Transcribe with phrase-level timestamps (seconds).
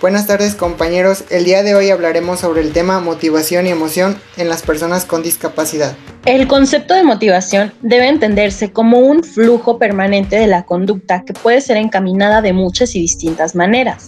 [0.00, 4.48] Buenas tardes compañeros, el día de hoy hablaremos sobre el tema motivación y emoción en
[4.48, 5.96] las personas con discapacidad.
[6.24, 11.60] El concepto de motivación debe entenderse como un flujo permanente de la conducta que puede
[11.60, 14.06] ser encaminada de muchas y distintas maneras.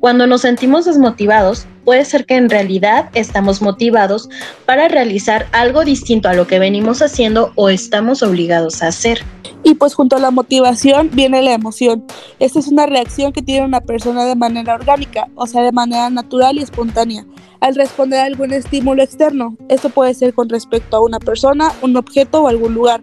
[0.00, 4.28] Cuando nos sentimos desmotivados, puede ser que en realidad estamos motivados
[4.66, 9.24] para realizar algo distinto a lo que venimos haciendo o estamos obligados a hacer.
[9.64, 12.04] Y pues junto a la motivación viene la emoción.
[12.38, 16.10] Esta es una reacción que tiene una persona de manera orgánica, o sea, de manera
[16.10, 17.26] natural y espontánea
[17.60, 19.56] al responder a algún estímulo externo.
[19.68, 23.02] Esto puede ser con respecto a una persona, un objeto o algún lugar.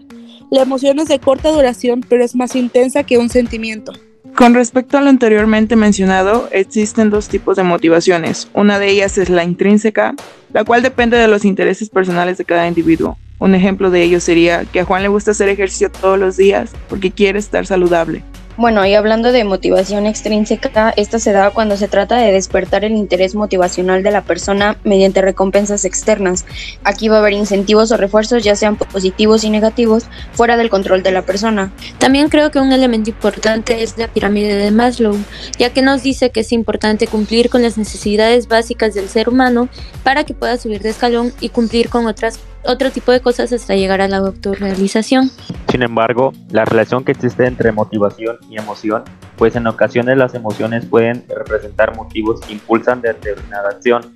[0.52, 3.94] La emoción es de corta duración, pero es más intensa que un sentimiento.
[4.36, 8.50] Con respecto a lo anteriormente mencionado, existen dos tipos de motivaciones.
[8.54, 10.16] Una de ellas es la intrínseca,
[10.52, 13.18] la cual depende de los intereses personales de cada individuo.
[13.38, 16.72] Un ejemplo de ello sería que a Juan le gusta hacer ejercicio todos los días
[16.90, 18.23] porque quiere estar saludable.
[18.56, 22.94] Bueno, y hablando de motivación extrínseca, esta se da cuando se trata de despertar el
[22.94, 26.45] interés motivacional de la persona mediante recompensas externas.
[26.84, 31.02] Aquí va a haber incentivos o refuerzos, ya sean positivos y negativos, fuera del control
[31.02, 31.73] de la persona.
[31.98, 35.17] También creo que un elemento importante es la pirámide de Maslow,
[35.58, 39.67] ya que nos dice que es importante cumplir con las necesidades básicas del ser humano
[40.04, 43.76] para que pueda subir de escalón y cumplir con otras otro tipo de cosas hasta
[43.76, 45.32] llegar a la autorrealización.
[45.74, 49.04] Sin embargo, la relación que existe entre motivación y emoción,
[49.40, 54.14] pues en ocasiones las emociones pueden representar motivos que impulsan determinada acción,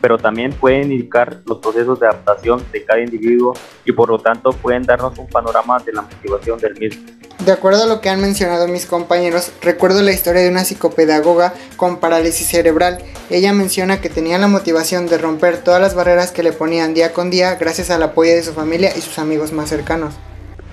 [0.00, 4.52] pero también pueden indicar los procesos de adaptación de cada individuo y por lo tanto
[4.52, 7.02] pueden darnos un panorama de la motivación del mismo.
[7.44, 11.54] De acuerdo a lo que han mencionado mis compañeros, recuerdo la historia de una psicopedagoga
[11.76, 12.98] con parálisis cerebral.
[13.30, 17.12] Ella menciona que tenía la motivación de romper todas las barreras que le ponían día
[17.12, 20.14] con día gracias al apoyo de su familia y sus amigos más cercanos.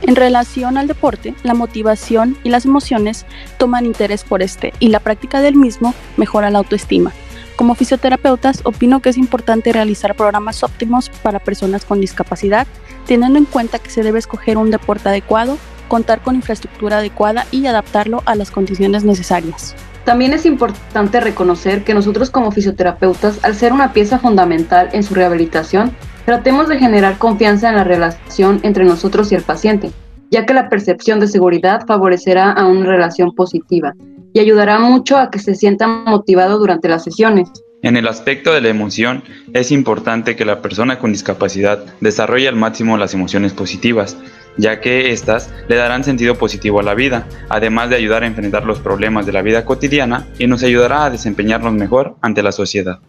[0.02, 3.26] En relación al deporte, la motivación y las emociones
[3.58, 7.12] toman interés por este y la práctica del mismo mejora la autoestima.
[7.56, 12.68] Como fisioterapeutas, opino que es importante realizar programas óptimos para personas con discapacidad,
[13.08, 17.66] teniendo en cuenta que se debe escoger un deporte adecuado contar con infraestructura adecuada y
[17.66, 19.76] adaptarlo a las condiciones necesarias.
[20.04, 25.14] También es importante reconocer que nosotros como fisioterapeutas, al ser una pieza fundamental en su
[25.14, 25.92] rehabilitación,
[26.28, 29.92] tratemos de generar confianza en la relación entre nosotros y el paciente,
[30.30, 33.94] ya que la percepción de seguridad favorecerá a una relación positiva
[34.34, 37.48] y ayudará mucho a que se sienta motivado durante las sesiones.
[37.82, 39.24] En el aspecto de la emoción,
[39.54, 44.18] es importante que la persona con discapacidad desarrolle al máximo las emociones positivas,
[44.58, 48.66] ya que éstas le darán sentido positivo a la vida, además de ayudar a enfrentar
[48.66, 53.00] los problemas de la vida cotidiana y nos ayudará a desempeñarnos mejor ante la sociedad.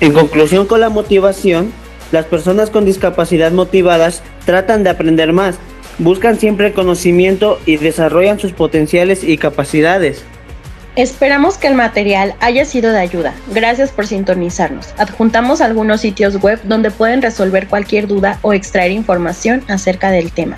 [0.00, 1.72] En conclusión con la motivación,
[2.12, 5.56] las personas con discapacidad motivadas tratan de aprender más,
[5.98, 10.24] buscan siempre conocimiento y desarrollan sus potenciales y capacidades.
[10.96, 13.32] Esperamos que el material haya sido de ayuda.
[13.54, 14.88] Gracias por sintonizarnos.
[14.98, 20.56] Adjuntamos algunos sitios web donde pueden resolver cualquier duda o extraer información acerca del tema.